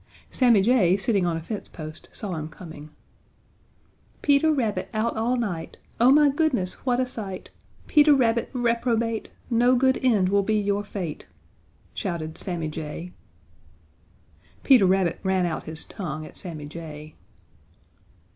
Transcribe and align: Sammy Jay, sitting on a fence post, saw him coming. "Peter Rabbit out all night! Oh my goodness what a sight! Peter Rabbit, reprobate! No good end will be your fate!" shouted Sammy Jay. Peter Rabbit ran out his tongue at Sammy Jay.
Sammy 0.31 0.63
Jay, 0.63 0.97
sitting 0.97 1.27
on 1.27 1.37
a 1.37 1.43
fence 1.43 1.67
post, 1.69 2.09
saw 2.11 2.33
him 2.33 2.49
coming. 2.49 2.89
"Peter 4.23 4.51
Rabbit 4.51 4.89
out 4.95 5.15
all 5.15 5.37
night! 5.37 5.77
Oh 5.99 6.11
my 6.11 6.27
goodness 6.29 6.83
what 6.87 6.99
a 6.99 7.05
sight! 7.05 7.51
Peter 7.85 8.15
Rabbit, 8.15 8.49
reprobate! 8.51 9.29
No 9.51 9.75
good 9.75 9.99
end 10.03 10.29
will 10.29 10.41
be 10.41 10.59
your 10.59 10.83
fate!" 10.83 11.27
shouted 11.93 12.35
Sammy 12.35 12.67
Jay. 12.69 13.11
Peter 14.63 14.87
Rabbit 14.87 15.19
ran 15.21 15.45
out 15.45 15.65
his 15.65 15.85
tongue 15.85 16.25
at 16.25 16.35
Sammy 16.35 16.65
Jay. 16.65 17.13